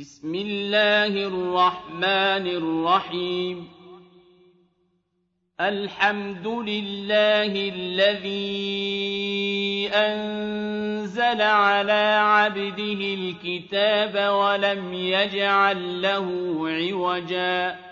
[0.00, 3.68] بسم الله الرحمن الرحيم.
[5.60, 8.30] الحمد لله الذي
[9.94, 16.28] أنزل على عبده الكتاب ولم يجعل له
[16.64, 17.91] عوجاً.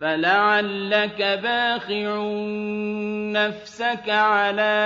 [0.00, 2.24] فلعلك باخع
[3.32, 4.76] نفسك على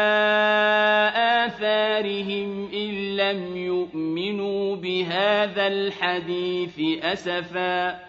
[1.16, 8.00] آثارهم إن لم يؤمنوا بهذا الحديث أسفا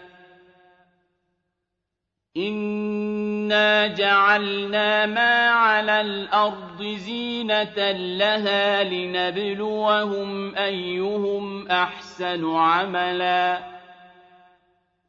[2.36, 13.81] إنا جعلنا ما على الأرض زينة لها لنبلوهم أيهم أحسن عملاً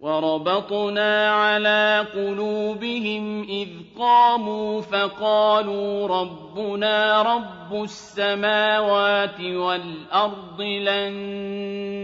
[0.00, 11.12] وَرَبَطْنَا عَلَىٰ قُلُوبِهِمْ إِذْ قَامُوا فَقَالُوا رَبُّنَا رَبُّ السَّمَاوَاتِ وَالْأَرْضِ لَن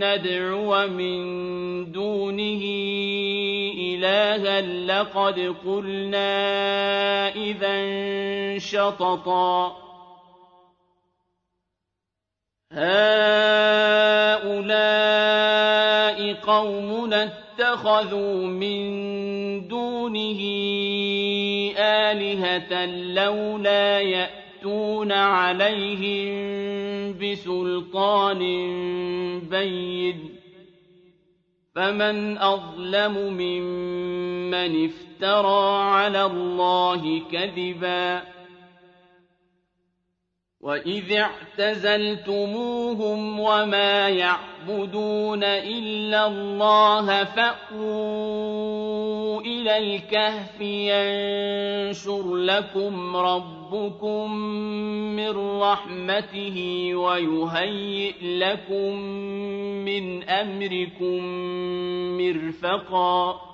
[0.02, 1.22] نَّدْعُوَ مِن
[1.92, 2.62] دُونِهِ
[3.78, 6.28] إِلَٰهًا لَّقَدْ قُلْنَا
[7.36, 7.78] إِذًا
[8.58, 9.83] شَطَطًا
[12.74, 13.14] هَٰؤُلَاءِ
[16.32, 18.80] قَوْمُنَا اتَّخَذُوا مِن
[19.68, 20.40] دُونِهِ
[21.78, 26.32] آلِهَةً لَّوْلَا يَأْتُونَ عَلَيْهِم
[27.18, 28.38] بِسُلْطَانٍ
[29.50, 30.18] بَيِّنٍ ۖ.
[31.74, 38.33] فَمَنْ أَظْلَمُ مِمَّنِ افْتَرَىٰ عَلَى اللَّهِ كَذِبًا.
[40.64, 41.12] وَإِذِ
[41.58, 42.60] اعْتَزَلْتُمُوهُمْ
[43.40, 48.64] وَمَا يَعْبُدُونَ إِلَّا اللَّهَ فَأْوُوا
[49.40, 54.34] إِلَى الْكَهْفِ يَنشُرْ لَكُمْ رَبُّكُم
[55.16, 58.94] مِّن رَّحْمَتِهِ وَيُهَيِّئْ لَكُم
[59.84, 61.24] مِّنْ أَمْرِكُم
[62.16, 63.53] مِّرْفَقًا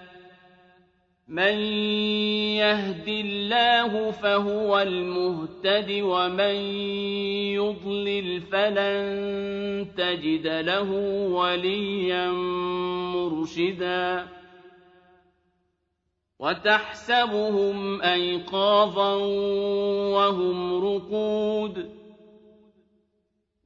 [1.31, 1.57] مَن
[2.59, 6.55] يَهْدِ اللَّهُ فَهُوَ الْمُهْتَدِ ۖ وَمَن
[7.55, 10.91] يُضْلِلْ فَلَن تَجِدَ لَهُ
[11.31, 12.31] وَلِيًّا
[13.15, 14.27] مُّرْشِدًا.
[16.39, 19.15] وتحسبهم أيقاظا
[20.15, 22.00] وهم رقود.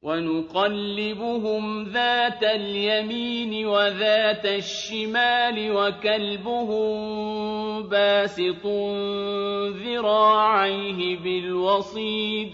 [0.06, 6.94] ونقلبهم ذات اليمين وذات الشمال وكلبهم
[7.90, 8.66] باسط
[9.84, 12.54] ذراعيه بالوصيد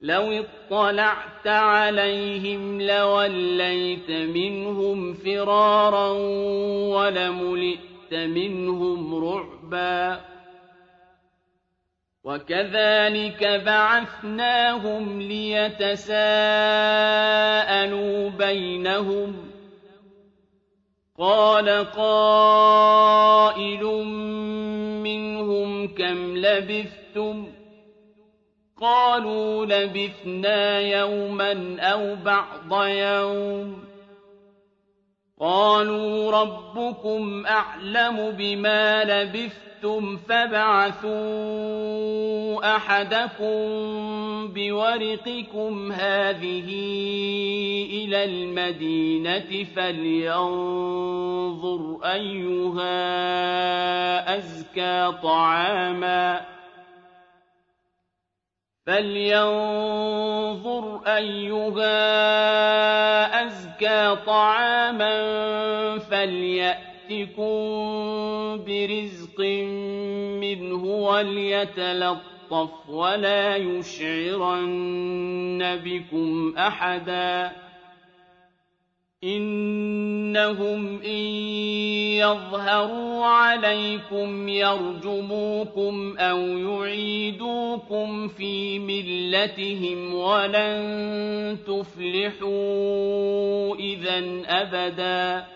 [0.00, 6.10] لو اطلعت عليهم لوليت منهم فرارا
[6.96, 10.20] ولملئت منهم رعبا
[12.26, 16.20] وكذلك بعثناهم ليتساءلوا
[18.30, 19.50] بينهم
[21.18, 23.84] قال قائل
[25.06, 27.46] منهم كم لبثتم
[28.80, 33.84] قالوا لبثنا يوما أو بعض يوم
[35.40, 39.66] قالوا ربكم أعلم بما لبثتم
[40.28, 41.16] فابعثوا
[42.76, 43.56] أحدكم
[44.54, 46.68] بورقكم هذه
[47.90, 50.90] إلى المدينة فلينظر
[52.04, 52.96] أيها
[54.38, 56.56] أزكى طعاماً
[58.86, 60.26] فلينظر
[61.06, 61.96] أيها
[63.46, 65.18] أزكى طعاما
[65.98, 67.46] فليأتكم
[68.66, 69.25] برزق
[70.40, 75.00] منه وليتلطف ولا يشعرن
[75.84, 77.66] بكم أحداً
[79.24, 81.24] إنهم إن
[82.20, 92.56] يظهروا عليكم يرجموكم أو يعيدوكم في ملتهم ولن تفلحوا
[93.76, 95.55] إذا أبدا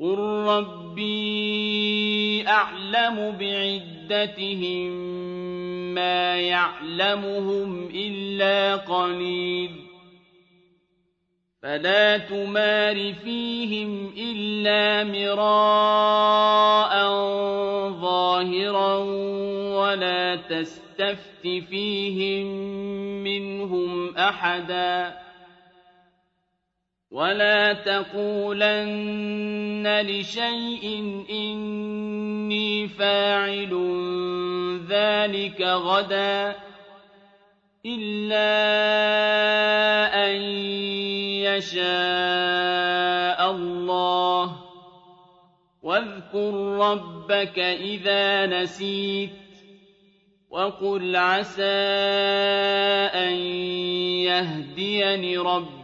[0.00, 1.84] قل ربي
[2.48, 4.90] أعلم بعدتهم
[5.94, 9.70] ما يعلمهم إلا قليل
[11.62, 16.94] فلا تمار فيهم إلا مراء
[18.00, 18.96] ظاهرا
[19.78, 22.46] ولا تستفت فيهم
[23.24, 25.23] منهم أحدا
[27.14, 29.06] ولا تقولن
[30.00, 30.84] لشيء
[31.30, 33.72] إني فاعل
[34.88, 36.56] ذلك غدا
[37.86, 38.50] إلا
[40.26, 40.36] أن
[41.46, 41.80] يشاء
[43.50, 44.56] الله
[45.82, 49.30] واذكر ربك إذا نسيت
[50.50, 51.62] وقل عسى
[53.14, 53.34] أن
[54.26, 55.83] يهديني ربي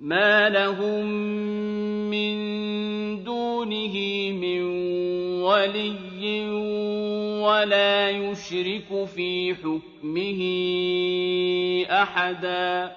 [0.00, 1.06] ما لهم
[2.10, 3.96] من دونه
[4.32, 4.62] من
[5.42, 6.50] ولي
[7.40, 10.40] ولا يشرك في حكمه
[12.02, 12.96] أحدا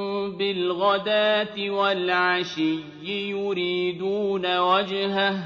[0.29, 5.43] بالغداة والعشي يريدون وجهه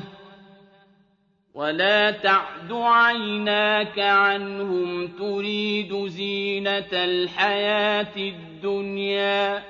[1.55, 9.63] ولا تعد عيناك عنهم تريد زينة الحياة الدنيا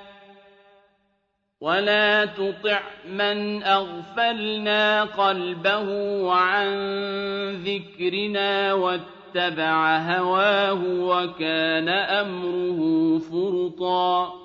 [1.61, 5.87] ولا تطع من أغفلنا قلبه
[6.33, 6.67] عن
[7.51, 14.44] ذكرنا واتبع هواه وكان أمره فرطاً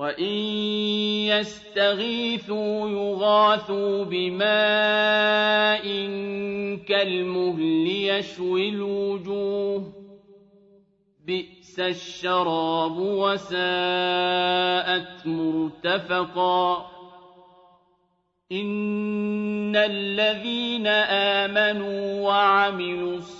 [0.00, 0.34] وَإِن
[1.28, 5.84] يَسْتَغِيثُوا يُغَاثُوا بِمَاءٍ
[6.88, 9.84] كَالْمُهْلِ يَشْوِي الْوُجُوهَ ۖ
[11.26, 13.60] بِئْسَ الشَّرَابُ وَسَاءَتْ
[15.26, 16.86] مُرْتَفَقًا
[18.52, 20.86] إِنَّ الَّذِينَ
[21.46, 23.39] آمَنُوا وَعَمِلُوا الصَّالِحَاتِ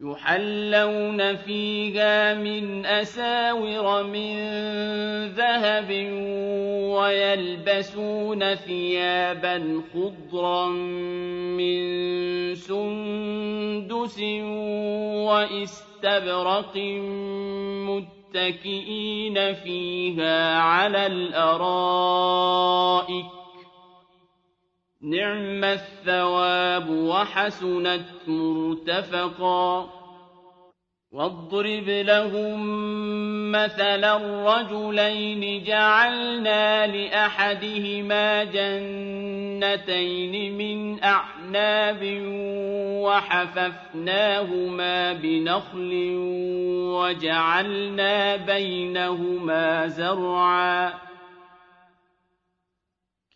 [0.00, 4.36] يحلون فيها من أساور من
[5.26, 5.90] ذهب
[6.94, 10.68] ويلبسون ثيابا خضرا
[11.58, 11.78] من
[12.54, 14.20] سندس
[15.26, 16.76] واستبرق
[17.88, 22.18] متكئين فيها على الأرائك
[25.02, 29.90] نعم الثواب وحسنت مرتفقا.
[31.12, 32.60] واضرب لهم
[33.52, 34.16] مثلا
[34.56, 42.20] رجلين جعلنا لأحدهما جنتين من أعناب
[43.04, 46.14] وحففناهما بنخل
[46.94, 51.07] وجعلنا بينهما زرعا.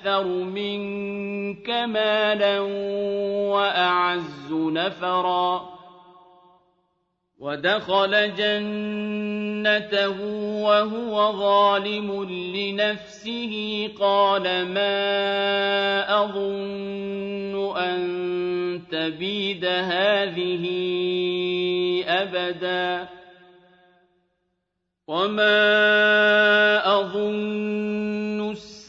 [0.00, 2.60] أكثر منك مالا
[3.50, 5.70] وأعز نفرا.
[7.38, 10.20] ودخل جنته
[10.62, 13.88] وهو ظالم لنفسه.
[14.00, 18.00] قال ما أظن أن
[18.92, 20.64] تبيد هذه
[22.08, 23.08] أبدا.
[25.08, 25.60] وما
[27.00, 28.39] أظن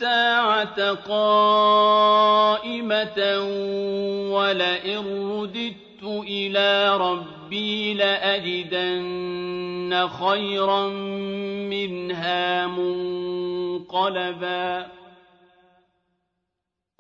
[0.02, 2.00] الساعة قائمة
[4.34, 9.42] ولئن رددت إلى ربي لأجدن
[10.08, 10.88] خيرا
[11.70, 14.22] منها منقلبا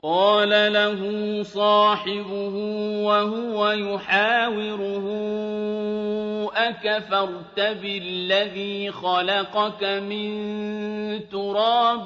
[0.03, 2.55] قال له صاحبه
[3.05, 5.07] وهو يحاوره
[6.55, 10.31] أكفرت بالذي خلقك من
[11.29, 12.05] تراب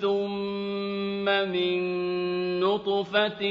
[0.00, 1.80] ثم من
[2.60, 3.42] نطفة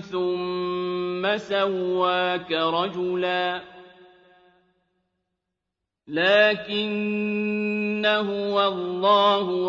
[0.00, 3.60] ثم سواك رجلا.
[6.08, 9.68] لكن هو الله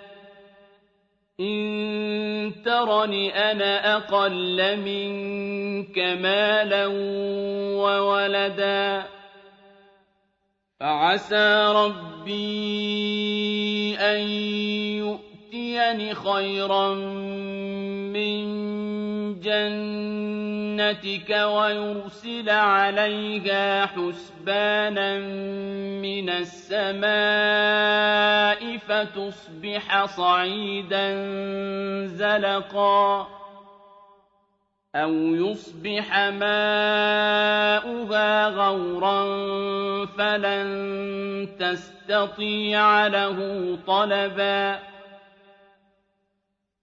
[1.41, 6.87] إن ترني أنا أقل منك مالا
[7.77, 9.03] وولدا
[10.79, 12.77] فعسى ربي
[13.99, 14.21] أن
[14.99, 16.93] يؤمن يؤتين خيرا
[18.13, 18.43] من
[20.81, 25.19] جنتك ويرسل عليها حسبانا
[26.01, 27.11] من السماء
[28.77, 31.15] فتصبح صعيدا
[32.05, 33.27] زلقا
[34.95, 37.69] أو يصبح ماؤها
[38.47, 39.25] غورا
[40.05, 44.90] فلن تستطيع له طلبا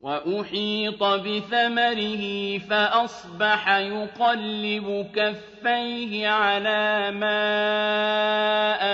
[0.01, 7.43] وأحيط بثمره فأصبح يقلب كفيه على ما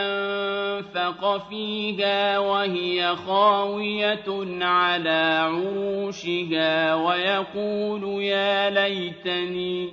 [0.00, 9.92] أنفق فيها وهي خاوية على عروشها ويقول يا ليتني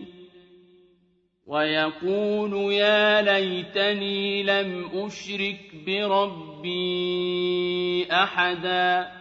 [1.48, 7.28] ويقول يا ليتني لم أشرك بربي
[8.12, 9.21] أحداً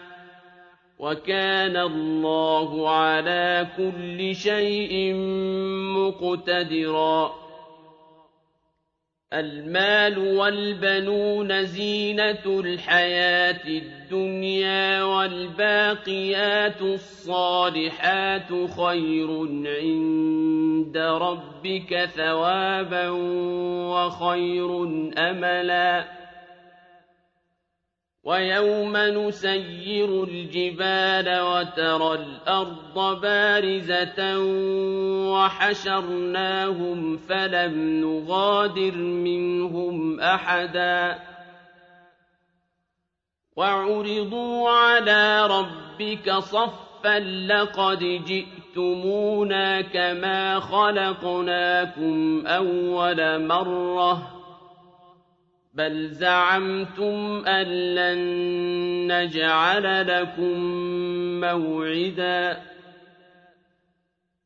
[1.01, 5.13] وَكَانَ اللَّهُ عَلَىٰ كُلِّ شَيْءٍ
[5.97, 7.35] مُّقْتَدِرًا.
[9.33, 19.29] الْمَالُ وَالْبَنُونَ زِينَةُ الْحَيَاةِ الدُّنْيَا وَالْبَاقِيَاتُ الصَّالِحَاتُ خَيْرٌ
[19.81, 23.09] عِندَ رَبِّكَ ثَوَابًا
[23.89, 24.83] وَخَيْرٌ
[25.17, 26.20] أَمَلًا.
[28.23, 34.37] وَيَوْمَ نُسَيِّرُ الْجِبَالَ وَتَرَى الْأَرْضَ بَارِزَةً
[35.33, 41.19] وَحَشَرْنَاهُمْ فَلَمْ نُغَادِرْ مِنْهُمْ أَحَدًا
[43.55, 54.40] وَعُرِضُوا عَلَىٰ رَبِّكَ صَفًّا لَّقَدْ جِئْتُمُونَا كَمَا خَلَقْنَاكُمْ أَوَّلَ مَرَّةٍ
[55.73, 58.17] بَلْ زَعَمْتُمْ أَن لَّن
[59.07, 60.59] نَّجْعَلَ لَكُم
[61.41, 62.70] مَّوْعِدًا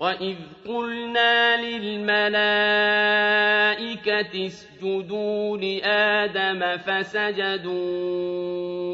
[0.00, 0.36] وَإِذْ
[0.68, 2.36] قُلْنَا لِلْمَلَائِكَةِ
[4.46, 7.76] اسْجُدُوا لِآدَمَ فَسَجَدُوا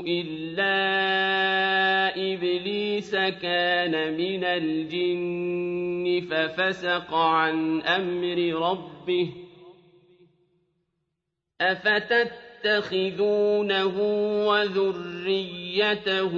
[0.03, 0.77] إِلَّا
[2.35, 8.39] إِبْلِيسَ كَانَ مِنَ الْجِنِّ فَفَسَقَ عَنْ أَمْرِ
[8.71, 9.29] رَبِّهِ ۗ
[11.61, 13.17] أَفَتَتَّخِذُونَهُ
[14.49, 16.33] وَذُرِّيَّتَهُ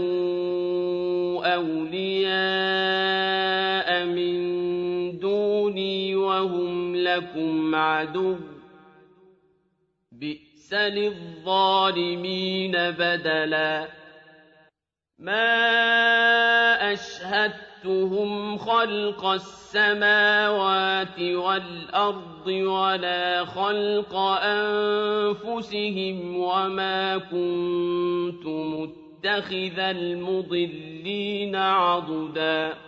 [1.44, 3.08] أَوْلِيَاءَ
[4.04, 4.47] مِن
[6.38, 8.38] وَهُمْ لَكُمْ عَدُوٌّ ۚ
[10.12, 13.88] بئس للظالمين بدلا
[15.18, 24.16] ما أشهدتهم خلق السماوات والأرض ولا خلق
[25.36, 32.87] أنفسهم وما كنت متخذ المضلين عضداً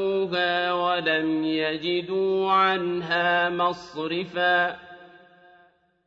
[1.11, 4.77] ولم يجدوا عنها مصرفا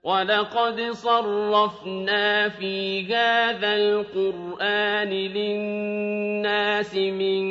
[0.02, 7.44] ولقد صرفنا في هذا القرآن للناس من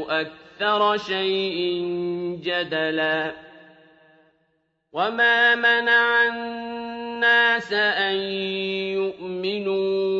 [0.09, 1.85] أكثر شيء
[2.43, 3.33] جدلا
[4.93, 8.15] وما منع الناس أن
[8.95, 10.18] يؤمنوا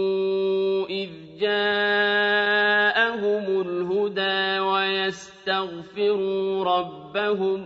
[1.40, 7.66] جاءهم الهدى ويستغفروا ربهم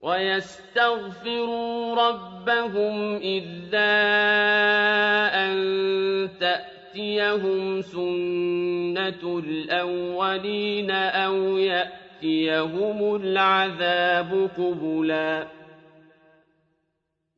[0.00, 3.92] ويستغفروا ربهم إلا
[5.46, 5.52] أن
[6.40, 15.61] تأتيهم سنة الأولين أو يأتيهم العذاب قبلاً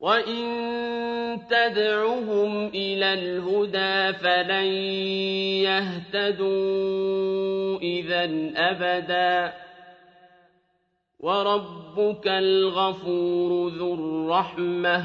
[0.00, 0.42] وَإِن
[1.50, 4.64] تَدْعُهُمْ إِلَى الْهُدَىٰ فَلَن
[5.66, 9.52] يَهْتَدُوا إِذًا أَبَدًا ۖ
[11.20, 15.02] وَرَبُّكَ الْغَفُورُ ذُو الرَّحْمَةِ ۖ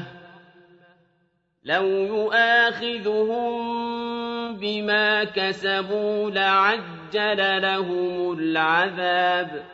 [1.64, 3.54] لَوْ يُؤَاخِذُهُم
[4.56, 9.73] بِمَا كَسَبُوا لَعَجَّلَ لَهُمُ الْعَذَابَ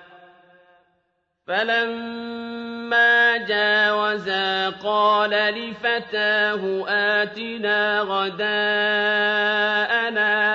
[1.51, 8.49] فَلَمَّا جَاوَزَا قَالَ لِفَتَاهُ آتِنَا غَدَاءَنَا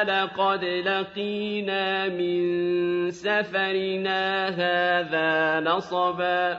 [0.05, 2.41] لَقَدْ لَقِينَا مِن
[3.11, 6.59] سَفَرِنَا هَٰذَا نَصَبًا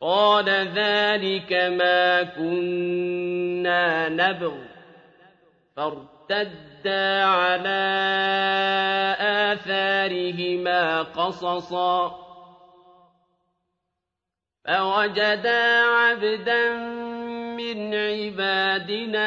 [0.00, 4.54] قال ذلك ما كنا نبغ.
[5.76, 7.96] فارتدا على
[9.20, 12.26] آثارهما قصصا.
[14.64, 16.76] فوجدا عبدا
[17.56, 19.26] من عبادنا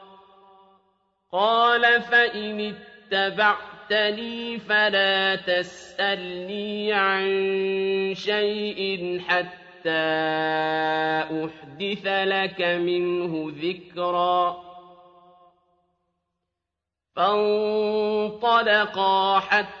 [1.31, 2.75] قال فإن
[3.11, 7.23] اتبعتني فلا تسألني عن
[8.15, 9.89] شيء حتى
[11.45, 14.71] أحدث لك منه ذكرًا.
[17.15, 18.59] فانطلقا
[19.39, 19.80] حتى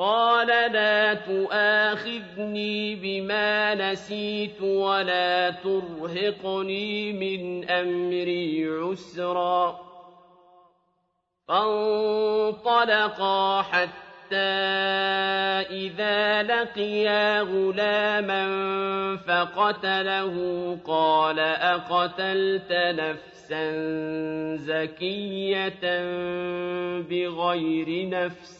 [0.00, 9.80] قال لا تؤاخذني بما نسيت ولا ترهقني من أمري عسرا.
[11.48, 12.82] فانطلقا
[13.62, 14.36] حتى
[15.70, 18.46] إذا لقيا غلاما
[19.16, 20.78] فقتله.
[20.84, 23.72] قال أقتلت نفسا
[24.56, 26.02] زكية
[27.00, 28.59] بغير نفس؟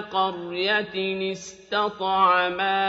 [0.00, 2.84] قرية استطعما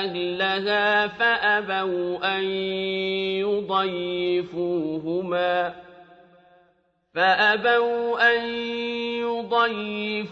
[0.00, 2.44] أهلها فأبوا أن
[4.54, 5.74] يضيفوهما
[7.14, 8.44] فأبوا أن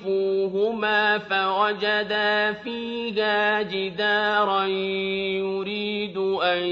[0.03, 6.63] يضيفوهما فوجدا فيها جدارا يريد أن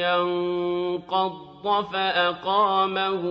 [0.00, 3.22] ينقض فأقامه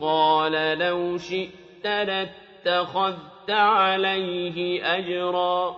[0.00, 5.76] قال لو شئت لاتخذت عليه أجرا.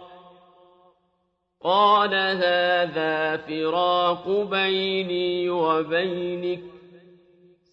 [1.62, 6.60] قال هذا فراق بيني وبينك.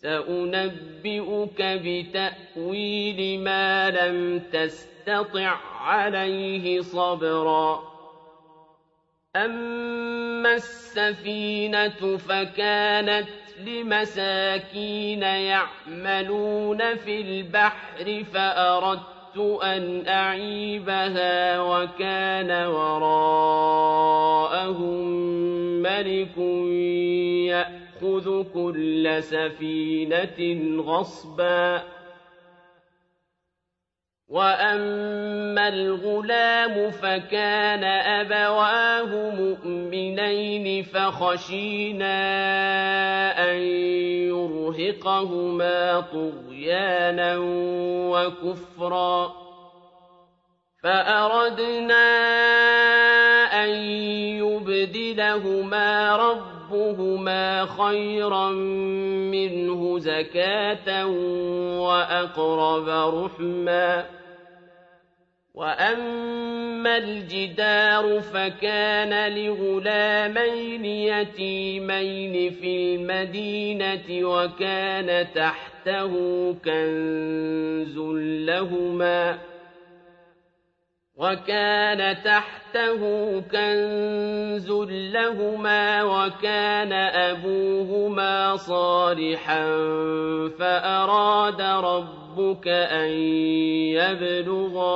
[0.02, 7.84] سأنبئك بتأويل ما لم تستطع عليه صبرا.
[9.36, 13.28] أما السفينة فكانت
[13.66, 19.27] لمساكين يعملون في البحر فأردت
[19.64, 24.08] أن أعيبها وكان وراءهم
[25.82, 26.38] ملك
[27.48, 30.40] يأخذ كل سفينة
[30.82, 31.84] غصبا
[34.30, 42.18] وأما الغلام فكان أبواه مؤمنين فخشينا
[43.52, 43.58] أن
[44.28, 47.38] يرهقهما طغيانا
[48.12, 49.34] وكفرا
[50.84, 52.08] فأردنا
[53.64, 58.50] أن يبدل ليبدلهما ربهما خيرا
[59.32, 61.06] منه زكاة
[61.80, 64.06] وأقرب رحما
[65.58, 76.14] وأما الجدار فكان لغلامين يتيمين في المدينة وكان تحته
[76.66, 77.98] كنز
[78.48, 79.38] لهما
[81.16, 83.02] وكان تحته
[83.52, 84.72] كنز
[85.12, 89.66] لهما وكان أبوهما صالحا
[90.60, 93.10] فأراد ربك أن
[93.96, 94.94] يبلغا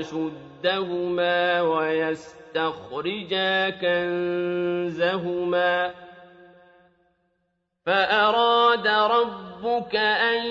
[0.00, 5.94] أشدهما ويستخرجا كنزهما.
[7.86, 10.46] فأراد ربك أن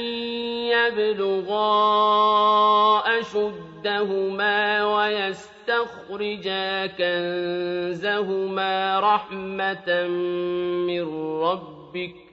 [0.70, 1.70] يبلغا
[3.20, 10.08] أشدهما ويستخرجا كنزهما رحمة
[10.88, 11.04] من
[11.42, 12.33] ربك.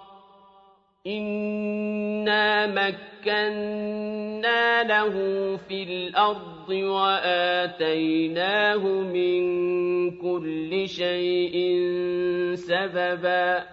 [1.07, 4.03] إنا مكنا
[4.83, 5.15] له
[5.57, 7.97] في الأرض وآتيناه
[8.87, 9.41] من
[10.17, 11.75] كل شيء
[12.55, 13.63] سببا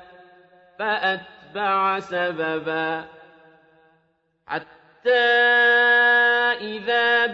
[0.79, 3.05] فأتبع سببا
[4.47, 6.28] حتى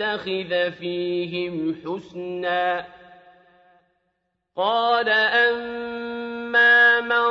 [0.00, 2.86] تتخذ فيهم حسنا
[4.56, 7.24] قال أما من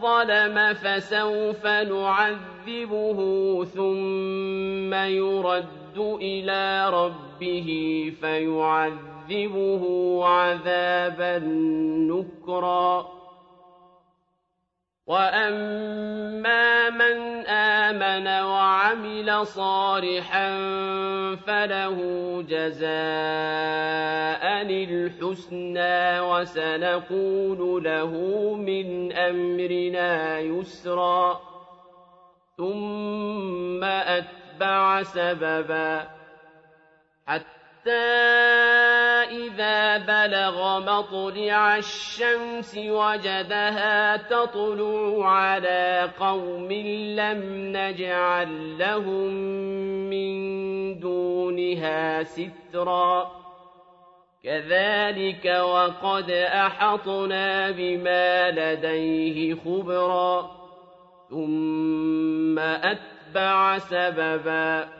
[0.00, 3.18] ظلم فسوف نعذبه
[3.64, 7.68] ثم يرد إلى ربه
[8.20, 9.84] فيعذبه
[10.24, 11.38] عذابا
[12.08, 13.19] نكرا
[15.10, 20.48] وأما من آمن وعمل صالحا
[21.46, 21.98] فله
[22.48, 22.90] جزاء
[24.62, 28.12] الحسنى وسنقول له
[28.54, 31.40] من أمرنا يسرا
[32.56, 36.08] ثم أتبع سببا
[37.26, 37.90] حتى حتى
[39.30, 46.72] إذا بلغ مطلع الشمس وجدها تطلع على قوم
[47.16, 49.34] لم نجعل لهم
[50.10, 53.30] من دونها سترا
[54.44, 60.50] كذلك وقد أحطنا بما لديه خبرا
[61.30, 64.99] ثم أتبع سببا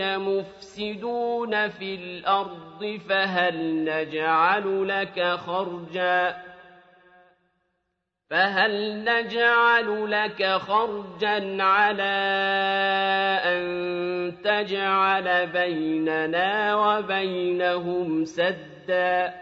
[0.00, 6.36] مفسدون في الأرض فهل نجعل لك خرجا؟
[8.30, 12.18] فهل نجعل لك خرجا على
[13.44, 13.62] أن
[14.44, 19.34] تجعل بيننا وبينهم سدا؟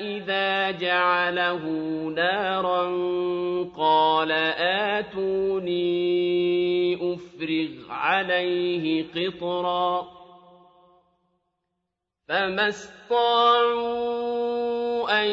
[0.00, 1.64] إذا جعله
[2.16, 2.82] نارا
[3.76, 4.32] قال
[5.02, 5.76] آتوني
[7.14, 10.08] أف يفرغ عليه قطرا
[12.28, 13.96] فما استطاعوا
[15.22, 15.28] أن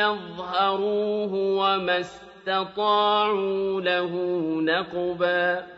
[0.00, 4.12] يظهروه وما اسْتَطَاعُوا لَهُ
[4.60, 5.77] نَقْبًا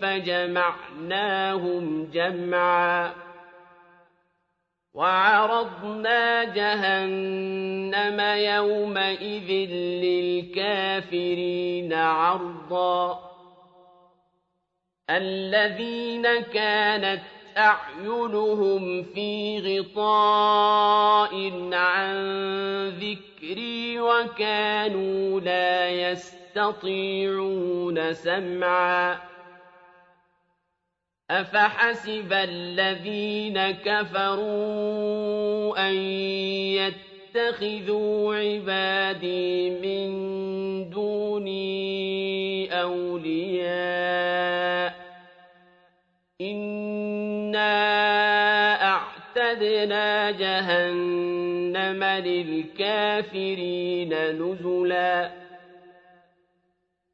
[0.00, 3.14] فَجَمَعْنَاهُمْ جَمْعًا.
[4.94, 9.70] وَعَرَضْنَا جَهَنَّمَ يَوْمَئِذٍ
[10.04, 13.20] لِّلْكَافِرِينَ عَرْضًا.
[15.10, 17.22] الَّذِينَ كَانَتْ
[17.58, 22.16] أعينهم في غطاء عن
[22.88, 26.37] ذكري وكانوا لا يستطيعون
[28.12, 29.18] سمعا.
[31.30, 35.94] أفحسب الذين كفروا أن
[36.74, 40.10] يتخذوا عبادي من
[40.90, 44.48] دوني أولياء.
[49.38, 55.30] أَعْتَدْنَا جَهَنَّمَ لِلْكَافِرِينَ نُزُلًا.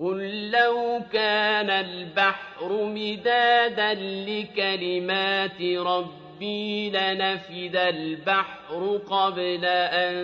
[0.00, 3.94] قل لو كان البحر مدادا
[4.28, 10.16] لكلمات ربي لنفد البحر قبل أن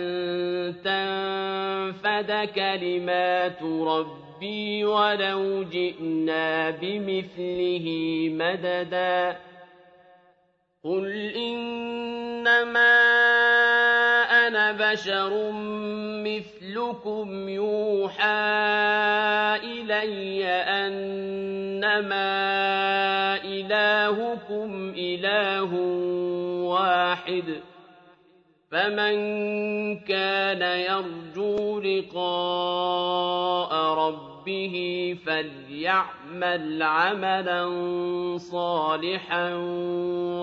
[0.83, 7.87] تنفد كلمات ربي ولو جئنا بمثله
[8.29, 9.37] مددا
[10.83, 12.93] قُلْ إِنَّمَا
[14.53, 15.51] أَنَا بَشَرٌ
[16.21, 18.25] مِّثْلُكُمْ يُوحَىٰ
[19.65, 22.29] إِلَيَّ أَنَّمَا
[23.41, 25.73] إِلَٰهُكُمْ إِلَٰهٌ
[26.69, 27.53] وَاحِدٌ ۖ
[28.71, 29.15] فَمَن
[29.99, 33.73] كَانَ يَرْجُو لِقَاءَ
[34.05, 34.75] رَبِّهِ
[35.25, 37.63] فَلْيَعْمَلْ عَمَلًا
[38.37, 39.55] صَالِحًا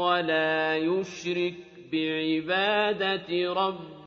[0.02, 1.54] وَلَا يُشْرِكْ
[1.92, 3.99] بِعِبَادَةِ رَبِّهِ